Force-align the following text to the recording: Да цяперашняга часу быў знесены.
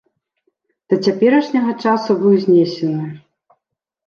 Да 0.93 0.97
цяперашняга 1.07 1.73
часу 1.85 2.11
быў 2.23 2.33
знесены. 2.47 3.07